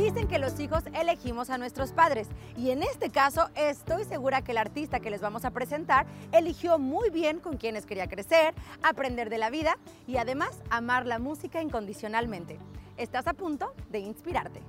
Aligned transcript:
Dicen 0.00 0.28
que 0.28 0.38
los 0.38 0.58
hijos 0.58 0.82
elegimos 0.94 1.50
a 1.50 1.58
nuestros 1.58 1.92
padres 1.92 2.26
y 2.56 2.70
en 2.70 2.82
este 2.82 3.10
caso 3.10 3.50
estoy 3.54 4.04
segura 4.04 4.40
que 4.40 4.52
el 4.52 4.56
artista 4.56 4.98
que 4.98 5.10
les 5.10 5.20
vamos 5.20 5.44
a 5.44 5.50
presentar 5.50 6.06
eligió 6.32 6.78
muy 6.78 7.10
bien 7.10 7.38
con 7.38 7.58
quienes 7.58 7.84
quería 7.84 8.08
crecer, 8.08 8.54
aprender 8.82 9.28
de 9.28 9.36
la 9.36 9.50
vida 9.50 9.76
y 10.06 10.16
además 10.16 10.58
amar 10.70 11.04
la 11.04 11.18
música 11.18 11.60
incondicionalmente. 11.60 12.58
Estás 12.96 13.26
a 13.26 13.34
punto 13.34 13.74
de 13.90 13.98
inspirarte. 13.98 14.62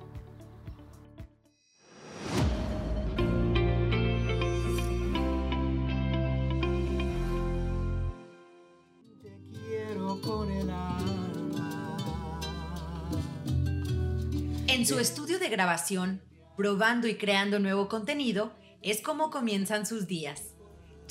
Su 14.92 14.98
estudio 14.98 15.38
de 15.38 15.48
grabación, 15.48 16.20
probando 16.54 17.08
y 17.08 17.14
creando 17.14 17.58
nuevo 17.58 17.88
contenido, 17.88 18.52
es 18.82 19.00
como 19.00 19.30
comienzan 19.30 19.86
sus 19.86 20.06
días. 20.06 20.52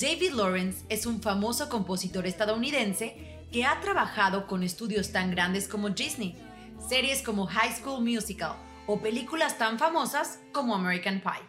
David 0.00 0.34
Lawrence 0.34 0.84
es 0.88 1.04
un 1.04 1.20
famoso 1.20 1.68
compositor 1.68 2.24
estadounidense 2.28 3.44
que 3.50 3.64
ha 3.64 3.80
trabajado 3.80 4.46
con 4.46 4.62
estudios 4.62 5.10
tan 5.10 5.32
grandes 5.32 5.66
como 5.66 5.90
Disney, 5.90 6.36
series 6.88 7.22
como 7.22 7.48
High 7.48 7.72
School 7.72 8.04
Musical 8.04 8.52
o 8.86 9.00
películas 9.00 9.58
tan 9.58 9.80
famosas 9.80 10.38
como 10.52 10.76
American 10.76 11.20
Pie. 11.20 11.42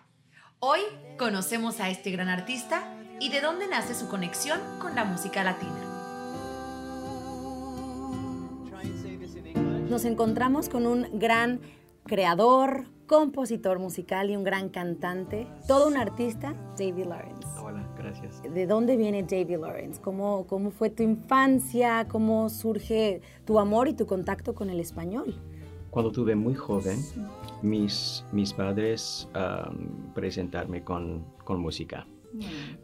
Hoy 0.57 0.79
conocemos 1.19 1.79
a 1.81 1.91
este 1.91 2.09
gran 2.09 2.29
artista 2.29 2.97
y 3.19 3.29
de 3.29 3.41
dónde 3.41 3.67
nace 3.67 3.93
su 3.93 4.07
conexión 4.07 4.59
con 4.79 4.95
la 4.95 5.05
música 5.05 5.43
latina. 5.43 5.93
Nos 9.87 10.03
encontramos 10.05 10.67
con 10.67 10.87
un 10.87 11.19
gran 11.19 11.61
creador, 12.05 12.85
compositor 13.07 13.79
musical 13.79 14.29
y 14.29 14.35
un 14.35 14.43
gran 14.43 14.69
cantante, 14.69 15.47
todo 15.67 15.87
un 15.87 15.97
artista, 15.97 16.53
David 16.77 17.05
Lawrence. 17.05 17.47
Hola, 17.61 17.87
gracias. 17.97 18.41
¿De 18.41 18.65
dónde 18.65 18.97
viene 18.97 19.23
David 19.23 19.59
Lawrence? 19.59 20.01
¿Cómo, 20.01 20.45
¿Cómo 20.47 20.71
fue 20.71 20.89
tu 20.89 21.03
infancia? 21.03 22.07
¿Cómo 22.07 22.49
surge 22.49 23.21
tu 23.45 23.59
amor 23.59 23.87
y 23.87 23.93
tu 23.93 24.05
contacto 24.05 24.53
con 24.53 24.69
el 24.69 24.79
español? 24.79 25.35
Cuando 25.89 26.11
tuve 26.11 26.35
muy 26.35 26.55
joven, 26.55 26.97
mis, 27.61 28.25
mis 28.31 28.51
padres 28.51 29.29
um, 29.35 30.11
presentarme 30.13 30.83
con, 30.83 31.23
con 31.43 31.59
música 31.59 32.07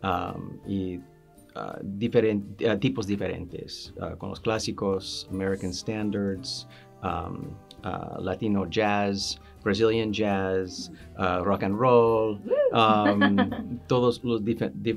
um, 0.04 0.60
y 0.68 0.98
uh, 0.98 2.80
tipos 2.80 3.08
diferentes, 3.08 3.94
uh, 3.98 4.16
con 4.18 4.30
los 4.30 4.40
clásicos, 4.40 5.28
American 5.32 5.74
Standards, 5.74 6.68
um, 7.02 7.56
uh, 7.84 8.22
Latino 8.22 8.66
jazz, 8.66 9.40
Brazilian 9.64 10.12
jazz, 10.12 10.92
uh, 11.18 11.42
rock 11.44 11.64
and 11.64 11.80
roll, 11.80 12.40
um, 12.74 13.80
todas 13.88 14.20
las 14.24 14.42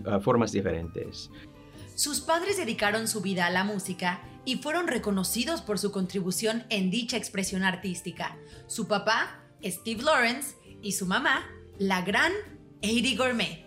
uh, 0.06 0.20
formas 0.20 0.52
diferentes. 0.52 1.30
Sus 1.94 2.20
padres 2.20 2.56
dedicaron 2.56 3.06
su 3.06 3.20
vida 3.20 3.46
a 3.46 3.50
la 3.50 3.64
música 3.64 4.20
y 4.44 4.56
fueron 4.56 4.88
reconocidos 4.88 5.60
por 5.60 5.78
su 5.78 5.92
contribución 5.92 6.64
en 6.68 6.90
dicha 6.90 7.16
expresión 7.16 7.62
artística. 7.64 8.36
Su 8.66 8.88
papá, 8.88 9.42
Steve 9.62 10.02
Lawrence, 10.02 10.56
y 10.82 10.92
su 10.92 11.06
mamá, 11.06 11.44
la 11.78 12.02
gran 12.02 12.32
Eddie 12.80 13.16
Gourmet. 13.16 13.66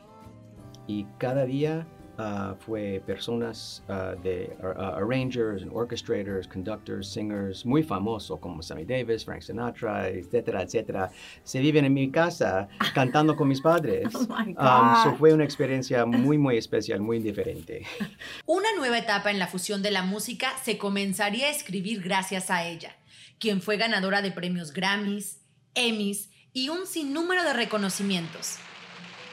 Y 0.88 1.06
cada 1.18 1.46
día 1.46 1.88
Uh, 2.18 2.56
fue 2.60 3.02
personas 3.06 3.84
uh, 3.90 4.16
de 4.24 4.56
uh, 4.64 4.96
arrangers 4.96 5.64
and 5.64 5.72
orchestrators, 5.74 6.48
conductors, 6.48 7.08
singers 7.08 7.66
muy 7.66 7.84
famosos 7.84 8.40
como 8.40 8.62
Sammy 8.62 8.86
Davis, 8.86 9.26
Frank 9.26 9.42
Sinatra, 9.42 10.08
etcétera, 10.08 10.62
etcétera. 10.62 11.12
Se 11.44 11.60
viven 11.60 11.84
en 11.84 11.94
mi 11.94 12.10
casa 12.10 12.70
cantando 12.94 13.36
con 13.36 13.48
mis 13.48 13.62
padres. 13.62 14.14
Oh 14.16 14.28
my 14.28 14.54
God. 14.54 15.08
Um, 15.08 15.18
fue 15.18 15.34
una 15.34 15.44
experiencia 15.44 16.06
muy, 16.06 16.38
muy 16.38 16.58
especial, 16.58 17.00
muy 17.00 17.20
diferente. 17.20 17.86
Una 18.46 18.68
nueva 18.78 18.98
etapa 18.98 19.30
en 19.30 19.40
la 19.40 19.48
fusión 19.48 19.82
de 19.82 19.92
la 19.92 20.04
música 20.04 20.52
se 20.64 20.78
comenzaría 20.78 21.48
a 21.48 21.50
escribir 21.50 22.02
gracias 22.02 22.50
a 22.50 22.66
ella, 22.66 22.96
quien 23.40 23.62
fue 23.62 23.78
ganadora 23.78 24.22
de 24.22 24.32
premios 24.32 24.74
Grammys, 24.74 25.42
Emmys 25.74 26.30
y 26.54 26.70
un 26.70 26.88
sinnúmero 26.88 27.44
de 27.44 27.54
reconocimientos. 27.54 28.58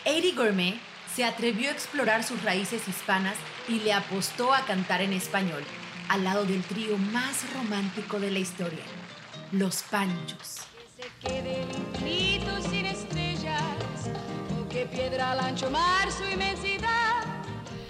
Eddie 0.04 0.32
Gourmet 0.32 0.74
se 1.14 1.24
atrevió 1.24 1.68
a 1.68 1.72
explorar 1.72 2.24
sus 2.24 2.42
raíces 2.42 2.88
hispanas 2.88 3.36
y 3.68 3.80
le 3.80 3.92
apostó 3.92 4.54
a 4.54 4.64
cantar 4.64 5.02
en 5.02 5.12
español, 5.12 5.62
al 6.08 6.24
lado 6.24 6.44
del 6.46 6.62
trío 6.62 6.96
más 6.96 7.44
romántico 7.54 8.18
de 8.18 8.30
la 8.30 8.38
historia, 8.38 8.82
Los 9.52 9.82
Panchos. 9.82 10.66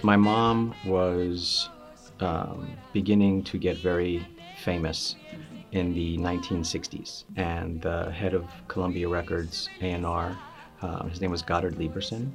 My 0.03 0.17
mom 0.17 0.75
was 0.85 1.69
um, 2.19 2.67
beginning 2.91 3.43
to 3.43 3.57
get 3.57 3.77
very 3.77 4.27
famous 4.57 5.15
in 5.71 5.93
the 5.93 6.17
1960s, 6.17 7.23
and 7.37 7.81
the 7.81 8.11
head 8.11 8.33
of 8.33 8.43
Columbia 8.67 9.07
Records, 9.07 9.69
A&R, 9.81 10.37
uh, 10.81 11.03
his 11.05 11.21
name 11.21 11.31
was 11.31 11.41
Goddard 11.41 11.75
Lieberson, 11.75 12.33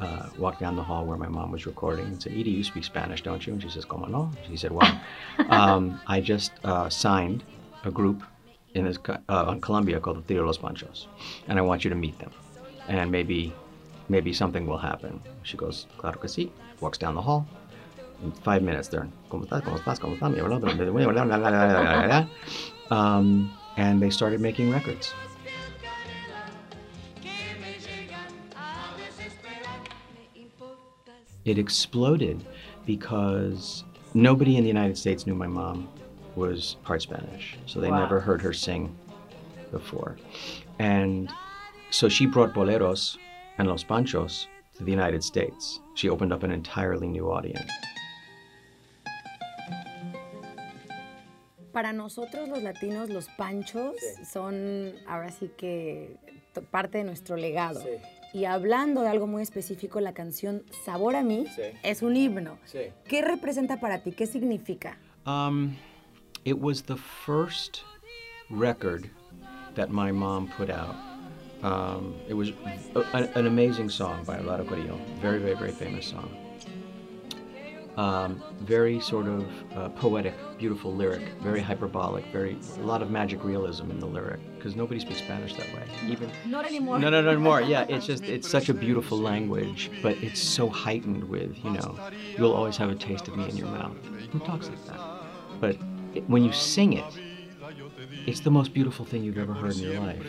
uh, 0.00 0.28
walked 0.38 0.60
down 0.60 0.76
the 0.76 0.82
hall 0.82 1.04
where 1.04 1.16
my 1.16 1.28
mom 1.28 1.50
was 1.52 1.66
recording 1.66 2.06
and 2.06 2.20
said, 2.22 2.32
Edie, 2.32 2.50
you 2.50 2.64
speak 2.64 2.84
Spanish, 2.84 3.22
don't 3.22 3.46
you? 3.46 3.52
And 3.52 3.62
she 3.62 3.68
says, 3.70 3.84
Como 3.84 4.06
no? 4.06 4.30
She 4.48 4.56
said, 4.56 4.72
Well, 4.72 5.00
um, 5.48 6.00
I 6.06 6.20
just 6.20 6.52
uh, 6.64 6.88
signed 6.88 7.44
a 7.84 7.90
group 7.90 8.22
in 8.74 8.84
this, 8.84 8.98
uh, 9.28 9.54
Colombia 9.56 10.00
called 10.00 10.18
the 10.18 10.22
Trio 10.22 10.44
Los 10.44 10.58
Panchos, 10.58 11.06
and 11.48 11.58
I 11.58 11.62
want 11.62 11.84
you 11.84 11.90
to 11.90 11.96
meet 11.96 12.18
them. 12.18 12.30
And 12.88 13.10
maybe, 13.10 13.52
maybe 14.08 14.32
something 14.32 14.66
will 14.66 14.78
happen. 14.78 15.20
She 15.42 15.56
goes, 15.56 15.86
Claro 15.98 16.18
que 16.18 16.28
sí. 16.28 16.50
Walks 16.80 16.98
down 16.98 17.14
the 17.14 17.22
hall. 17.22 17.46
In 18.22 18.32
five 18.32 18.62
minutes, 18.62 18.88
they're, 18.88 19.08
¿Cómo 19.30 19.44
estás? 19.44 19.62
¿Cómo 19.62 19.78
estás? 19.78 20.00
¿Cómo 20.00 20.14
estás? 20.14 20.30
Um, 22.90 23.50
and 23.76 24.00
they 24.00 24.10
started 24.10 24.40
making 24.40 24.70
records. 24.70 25.14
It 31.44 31.58
exploded 31.58 32.44
because 32.86 33.84
nobody 34.14 34.56
in 34.56 34.62
the 34.62 34.68
United 34.68 34.96
States 34.96 35.26
knew 35.26 35.34
my 35.34 35.46
mom 35.46 35.88
was 36.36 36.76
part 36.82 37.02
Spanish. 37.02 37.56
So 37.66 37.80
they 37.80 37.90
Wow. 37.90 38.00
never 38.00 38.20
heard 38.20 38.40
her 38.42 38.52
sing 38.52 38.94
before. 39.70 40.16
And 40.78 41.30
so 41.90 42.08
she 42.08 42.26
brought 42.26 42.54
boleros 42.54 43.16
and 43.58 43.68
los 43.68 43.84
panchos 43.84 44.46
to 44.76 44.84
the 44.84 44.90
United 44.90 45.22
States. 45.22 45.80
She 45.94 46.08
opened 46.08 46.32
up 46.32 46.42
an 46.42 46.50
entirely 46.50 47.06
new 47.06 47.30
audience. 47.30 47.70
Para 51.72 51.92
nosotros 51.92 52.48
los 52.48 52.62
latinos, 52.62 53.08
los 53.10 53.26
panchos 53.36 53.96
son 54.24 54.94
ahora 55.08 55.30
sí 55.30 55.50
que 55.56 56.16
parte 56.70 56.98
de 56.98 57.04
nuestro 57.04 57.36
legado. 57.36 57.82
Y 58.34 58.46
hablando 58.46 59.02
de 59.02 59.08
algo 59.08 59.26
muy 59.28 59.42
específico, 59.42 60.00
la 60.00 60.12
canción 60.12 60.64
Sabor 60.84 61.14
a 61.14 61.22
mí 61.22 61.46
Sí. 61.54 61.62
es 61.84 62.02
un 62.02 62.16
himno. 62.16 62.58
Sí. 62.64 62.80
¿Qué 63.06 63.22
representa 63.22 63.78
para 63.78 64.00
ti? 64.02 64.10
¿Qué 64.12 64.26
significa? 64.26 64.98
Um, 65.24 65.76
it 66.44 66.58
was 66.60 66.82
the 66.82 66.96
first 66.96 67.82
record 68.50 69.08
that 69.76 69.88
my 69.88 70.10
mom 70.12 70.48
put 70.58 70.68
out. 70.68 70.96
Um, 71.62 72.14
it 72.28 72.34
was 72.34 72.50
a, 73.14 73.38
an 73.38 73.46
amazing 73.46 73.88
song 73.88 74.24
by 74.26 74.38
Lado 74.40 74.64
Carrillo. 74.64 74.98
Very, 75.22 75.38
very, 75.38 75.54
very 75.54 75.72
famous 75.72 76.04
song. 76.06 76.28
Um, 77.96 78.42
very 78.60 78.98
sort 78.98 79.28
of 79.28 79.46
uh, 79.76 79.88
poetic, 79.90 80.34
beautiful 80.58 80.92
lyric, 80.92 81.22
very 81.40 81.60
hyperbolic, 81.60 82.24
very 82.32 82.58
a 82.78 82.82
lot 82.82 83.02
of 83.02 83.10
magic 83.10 83.44
realism 83.44 83.88
in 83.92 84.00
the 84.00 84.06
lyric 84.06 84.40
because 84.56 84.74
nobody 84.74 84.98
speaks 84.98 85.18
Spanish 85.20 85.54
that 85.54 85.72
way. 85.72 85.84
Even 86.08 86.28
Not 86.44 86.66
anymore. 86.66 86.98
no, 86.98 87.08
no, 87.08 87.22
no 87.22 87.38
more. 87.38 87.60
Yeah, 87.60 87.82
it's 87.88 88.04
just 88.04 88.24
it's 88.24 88.48
such 88.50 88.68
a 88.68 88.74
beautiful 88.74 89.16
language, 89.16 89.92
but 90.02 90.16
it's 90.16 90.40
so 90.40 90.68
heightened 90.68 91.22
with 91.24 91.56
you 91.62 91.70
know, 91.70 91.96
you'll 92.36 92.52
always 92.52 92.76
have 92.78 92.90
a 92.90 92.96
taste 92.96 93.28
of 93.28 93.36
me 93.36 93.48
in 93.48 93.56
your 93.56 93.68
mouth. 93.68 93.96
Who 94.32 94.40
talks 94.40 94.68
like 94.68 94.84
that? 94.86 95.00
But 95.60 95.76
it, 96.14 96.28
when 96.28 96.42
you 96.42 96.52
sing 96.52 96.94
it, 96.94 97.04
it's 98.26 98.40
the 98.40 98.50
most 98.50 98.74
beautiful 98.74 99.04
thing 99.04 99.22
you've 99.22 99.38
ever 99.38 99.54
heard 99.54 99.76
in 99.76 99.82
your 99.82 100.00
life. 100.00 100.26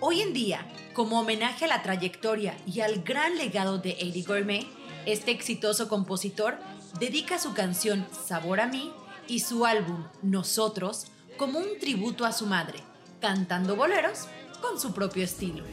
Hoy 0.00 0.20
en 0.20 0.32
día, 0.32 0.64
como 0.94 1.18
homenaje 1.18 1.64
a 1.64 1.68
la 1.68 1.82
trayectoria 1.82 2.56
y 2.64 2.80
al 2.80 3.02
gran 3.02 3.36
legado 3.36 3.78
de 3.78 3.96
Eddie 3.98 4.22
Gourmet, 4.22 4.64
este 5.06 5.32
exitoso 5.32 5.88
compositor 5.88 6.56
dedica 7.00 7.40
su 7.40 7.52
canción 7.52 8.06
Sabor 8.12 8.60
a 8.60 8.68
mí 8.68 8.92
y 9.26 9.40
su 9.40 9.66
álbum 9.66 10.04
Nosotros 10.22 11.08
como 11.36 11.58
un 11.58 11.80
tributo 11.80 12.24
a 12.24 12.32
su 12.32 12.46
madre, 12.46 12.78
cantando 13.20 13.74
boleros 13.74 14.28
con 14.60 14.78
su 14.78 14.94
propio 14.94 15.24
estilo. 15.24 15.64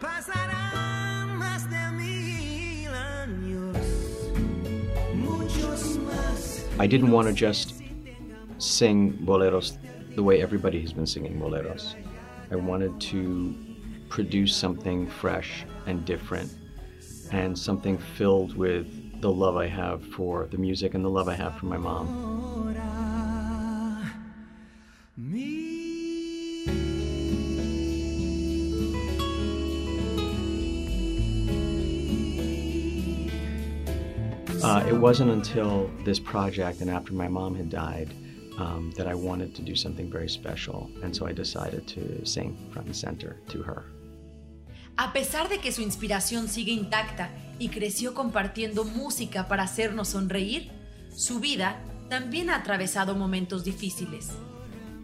Pasarán 0.00 1.36
más 1.38 1.68
de 1.68 1.90
mil 1.90 2.88
años, 2.88 3.76
muchos 5.16 5.98
más 5.98 6.64
I 6.78 6.86
didn't 6.86 7.10
want 7.12 7.28
to 7.28 7.34
just 7.34 7.82
sing 8.58 9.16
boleros 9.24 9.76
the 10.14 10.22
way 10.22 10.42
everybody 10.42 10.80
has 10.80 10.92
been 10.92 11.06
singing 11.06 11.38
boleros. 11.38 11.94
I 12.50 12.56
wanted 12.56 13.00
to 13.00 13.54
produce 14.08 14.54
something 14.54 15.06
fresh 15.06 15.64
and 15.86 16.04
different 16.04 16.52
and 17.32 17.58
something 17.58 17.98
filled 17.98 18.56
with 18.56 19.20
the 19.20 19.30
love 19.30 19.56
I 19.56 19.66
have 19.66 20.04
for 20.04 20.46
the 20.46 20.58
music 20.58 20.94
and 20.94 21.04
the 21.04 21.10
love 21.10 21.28
I 21.28 21.34
have 21.34 21.56
for 21.56 21.66
my 21.66 21.76
mom. 21.76 22.36
Uh, 34.62 34.84
it 34.88 34.92
wasn't 34.92 35.30
until 35.30 35.90
this 36.04 36.18
project 36.18 36.80
and 36.80 36.90
after 36.90 37.12
my 37.14 37.28
mom 37.28 37.54
had 37.54 37.70
died 37.70 38.12
um, 38.58 38.92
that 38.96 39.06
I 39.06 39.14
wanted 39.14 39.54
to 39.54 39.62
do 39.62 39.74
something 39.74 40.10
very 40.10 40.28
special, 40.28 40.90
and 41.02 41.14
so 41.14 41.26
I 41.26 41.32
decided 41.32 41.86
to 41.88 42.26
sing 42.26 42.56
front 42.72 42.86
and 42.86 42.96
center 42.96 43.36
to 43.48 43.62
her. 43.62 43.84
A 44.96 45.12
pesar 45.12 45.48
de 45.48 45.58
que 45.58 45.70
su 45.70 45.82
inspiración 45.82 46.48
sigue 46.48 46.72
intacta 46.72 47.30
y 47.60 47.68
creció 47.68 48.14
compartiendo 48.14 48.84
música 48.84 49.46
para 49.46 49.62
hacernos 49.62 50.08
sonreír, 50.08 50.70
su 51.14 51.38
vida 51.38 51.80
también 52.08 52.50
ha 52.50 52.56
atravesado 52.56 53.14
momentos 53.14 53.64
difíciles. 53.64 54.32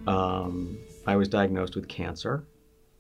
Um, 0.07 0.79
I 1.07 1.17
was 1.17 1.29
diagnosed 1.29 1.77
with 1.77 1.87
cancer 1.87 2.45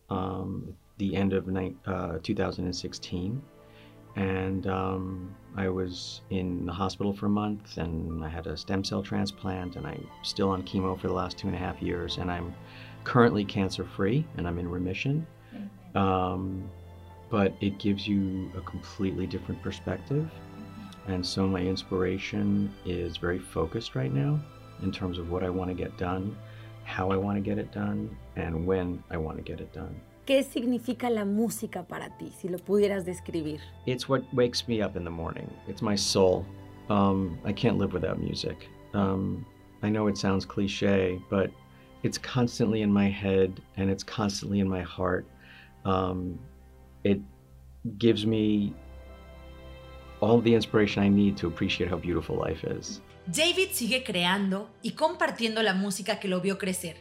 um, 0.09 0.77
the 0.99 1.17
end 1.17 1.33
of 1.33 1.49
uh, 1.87 2.19
2016. 2.23 3.43
And 4.17 4.67
um, 4.67 5.35
I 5.57 5.69
was 5.69 6.21
in 6.31 6.67
the 6.67 6.73
hospital 6.73 7.13
for 7.13 7.27
a 7.27 7.31
month, 7.31 7.79
and 7.79 8.25
I 8.25 8.29
had 8.29 8.47
a 8.47 8.57
stem 8.57 8.85
cell 8.85 9.03
transplant, 9.03 9.77
and 9.77 9.87
I'm 9.87 10.07
still 10.23 10.51
on 10.51 10.63
chemo 10.63 10.99
for 10.99 11.09
the 11.09 11.15
last 11.15 11.39
two 11.39 11.49
and 11.49 11.57
a 11.57 11.59
half 11.59 11.81
years, 11.83 12.19
and 12.19 12.31
I'm 12.31 12.55
currently 13.05 13.45
cancer 13.45 13.85
free, 13.85 14.27
and 14.37 14.47
I'm 14.47 14.59
in 14.59 14.69
remission. 14.69 15.27
Um, 15.95 16.71
but 17.31 17.55
it 17.61 17.79
gives 17.79 18.07
you 18.07 18.51
a 18.57 18.61
completely 18.61 19.27
different 19.27 19.63
perspective, 19.63 20.31
and 21.07 21.25
so 21.25 21.47
my 21.47 21.61
inspiration 21.61 22.73
is 22.85 23.17
very 23.17 23.39
focused 23.39 23.95
right 23.95 24.13
now 24.13 24.41
in 24.83 24.93
terms 24.93 25.19
of 25.19 25.31
what 25.31 25.43
I 25.43 25.51
want 25.51 25.71
to 25.71 25.75
get 25.75 25.97
done, 25.97 26.37
how 26.85 27.11
I 27.11 27.17
want 27.17 27.37
to 27.37 27.41
get 27.41 27.59
it 27.59 27.73
done, 27.73 28.17
and 28.37 28.67
when 28.67 29.03
I 29.11 29.17
want 29.17 29.39
to 29.39 29.43
get 29.43 29.61
it 29.61 29.73
done. 29.73 30.01
¿Qué 30.27 30.43
significa 30.43 31.11
la 31.11 31.27
música 31.27 31.83
para 31.83 32.17
ti, 32.17 32.33
si 32.41 32.49
lo 32.49 32.59
pudieras 32.59 33.05
describir? 33.05 33.61
It's 33.85 34.09
what 34.09 34.23
wakes 34.33 34.67
me 34.67 34.83
up 34.83 34.97
in 34.97 35.05
the 35.05 35.11
morning. 35.11 35.51
It's 35.69 35.83
my 35.83 35.97
soul. 35.97 36.47
Um, 36.89 37.39
I 37.45 37.53
can't 37.53 37.77
live 37.77 37.93
without 37.93 38.19
music. 38.19 38.69
Um, 38.95 39.45
I 39.83 39.91
know 39.91 40.09
it 40.09 40.17
sounds 40.17 40.47
cliche, 40.47 41.21
but 41.29 41.51
it's 42.03 42.17
constantly 42.17 42.81
in 42.81 42.91
my 42.91 43.11
head 43.11 43.61
and 43.77 43.91
it's 43.91 44.03
constantly 44.03 44.61
in 44.61 44.69
my 44.69 44.81
heart. 44.81 45.27
Um, 45.85 46.39
it 47.03 47.21
gives 47.99 48.25
me 48.25 48.75
all 50.21 50.41
the 50.41 50.55
inspiration 50.55 51.03
I 51.03 51.09
need 51.11 51.37
to 51.37 51.49
appreciate 51.49 51.91
how 51.91 51.99
beautiful 51.99 52.37
life 52.37 52.65
is. 52.65 53.03
David 53.27 53.73
sigue 53.73 54.05
creando 54.05 54.71
y 54.83 54.93
compartiendo 54.93 55.63
la 55.63 55.75
música 55.75 56.19
que 56.19 56.29
lo 56.29 56.41
vio 56.41 56.57
crecer. 56.57 56.97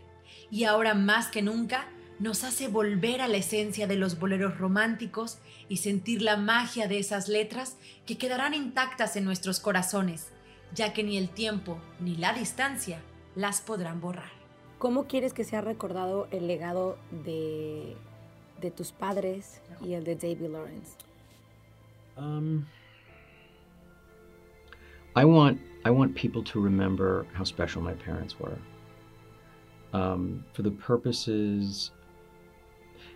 Y 0.52 0.66
ahora 0.66 0.94
más 0.94 1.30
que 1.31 1.42
nunca, 1.42 1.86
nos 2.19 2.44
hace 2.44 2.68
volver 2.68 3.21
a 3.21 3.27
la 3.27 3.38
esencia 3.38 3.88
de 3.88 3.95
los 3.95 4.19
boleros 4.19 4.57
románticos 4.57 5.39
y 5.68 5.77
sentir 5.77 6.21
la 6.21 6.38
magia 6.38 6.88
de 6.88 7.00
esas 7.00 7.27
letras 7.27 7.77
que 8.06 8.18
quedarán 8.18 8.54
intactas 8.54 9.15
en 9.15 9.25
nuestros 9.25 9.60
corazones, 9.60 10.31
ya 10.74 10.94
que 10.94 11.04
ni 11.04 11.18
el 11.18 11.30
tiempo 11.30 11.80
ni 12.00 12.15
la 12.15 12.33
distancia 12.33 13.01
las 13.36 13.62
podrán 13.62 14.00
borrar. 14.00 14.31
¿Cómo 14.77 15.07
quieres 15.07 15.33
que 15.33 15.44
sea 15.44 15.62
recordado 15.62 16.27
el 16.31 16.48
legado 16.48 16.98
de, 17.25 17.95
de 18.62 18.71
tus 18.71 18.92
padres 18.92 19.62
y 19.81 19.94
el 19.94 20.04
de 20.04 20.16
David 20.16 20.50
Lawrence? 20.51 20.98
Um, 22.18 22.66
I 25.16 25.25
want 25.25 25.59
I 25.86 25.89
want 25.89 26.16
people 26.16 26.44
to 26.44 26.62
remember 26.62 27.25
how 27.33 27.44
special 27.44 27.81
my 27.81 27.94
parents 27.94 28.39
were. 28.39 28.57
Um, 29.94 30.44
for 30.54 30.63
the 30.63 30.71
purposes 30.71 31.92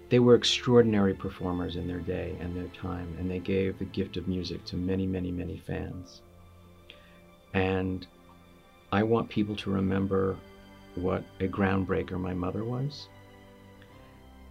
they 0.10 0.20
were 0.20 0.36
extraordinary 0.36 1.14
performers 1.14 1.76
in 1.76 1.88
their 1.88 2.00
day 2.00 2.36
and 2.40 2.56
their 2.56 2.70
time, 2.70 3.16
and 3.20 3.30
they 3.30 3.40
gave 3.40 3.78
the 3.78 3.86
gift 3.86 4.18
of 4.18 4.28
music 4.28 4.64
to 4.66 4.78
many, 4.78 5.06
many, 5.06 5.32
many 5.32 5.58
fans. 5.58 6.22
And 7.54 8.08
I 8.92 9.04
want 9.04 9.30
people 9.30 9.56
to 9.58 9.72
remember 9.72 10.38
what 10.96 11.24
a 11.40 11.48
groundbreaker 11.48 12.20
my 12.20 12.34
mother 12.34 12.64
was. 12.64 13.10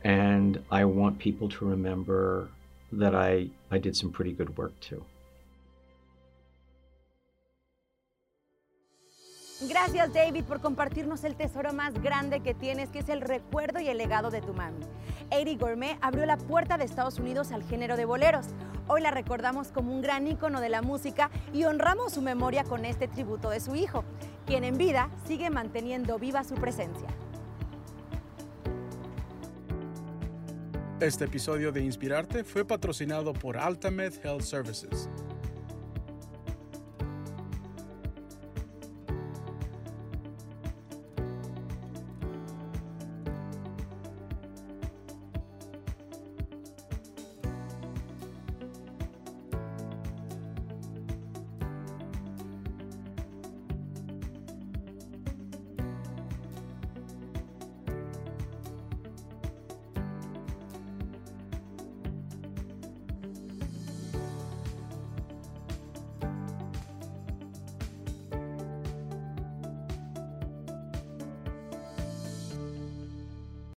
And 0.04 0.62
I 0.70 0.84
want 0.84 1.18
people 1.18 1.48
to 1.48 1.64
remember 1.64 2.48
that 2.92 3.14
I, 3.14 3.48
I 3.70 3.78
did 3.78 3.96
some 3.96 4.12
pretty 4.12 4.32
good 4.32 4.56
work 4.56 4.78
too. 4.80 5.04
Gracias 9.62 10.12
David 10.12 10.44
por 10.44 10.60
compartirnos 10.60 11.24
el 11.24 11.34
tesoro 11.34 11.72
más 11.72 11.94
grande 12.02 12.40
que 12.40 12.52
tienes, 12.52 12.90
que 12.90 12.98
es 12.98 13.08
el 13.08 13.22
recuerdo 13.22 13.80
y 13.80 13.88
el 13.88 13.96
legado 13.96 14.30
de 14.30 14.42
tu 14.42 14.52
mami. 14.52 14.84
Eddie 15.30 15.56
Gourmet 15.56 15.96
abrió 16.02 16.26
la 16.26 16.36
puerta 16.36 16.76
de 16.76 16.84
Estados 16.84 17.18
Unidos 17.18 17.52
al 17.52 17.62
género 17.62 17.96
de 17.96 18.04
boleros. 18.04 18.48
Hoy 18.86 19.00
la 19.00 19.10
recordamos 19.10 19.68
como 19.68 19.94
un 19.94 20.02
gran 20.02 20.26
ícono 20.26 20.60
de 20.60 20.68
la 20.68 20.82
música 20.82 21.30
y 21.54 21.64
honramos 21.64 22.12
su 22.12 22.20
memoria 22.20 22.64
con 22.64 22.84
este 22.84 23.08
tributo 23.08 23.48
de 23.48 23.60
su 23.60 23.74
hijo, 23.74 24.04
quien 24.44 24.62
en 24.62 24.76
vida 24.76 25.08
sigue 25.26 25.48
manteniendo 25.48 26.18
viva 26.18 26.44
su 26.44 26.54
presencia. 26.56 27.08
Este 31.00 31.24
episodio 31.24 31.72
de 31.72 31.80
Inspirarte 31.80 32.44
fue 32.44 32.66
patrocinado 32.66 33.32
por 33.32 33.56
Altamed 33.56 34.12
Health 34.22 34.42
Services 34.42 35.08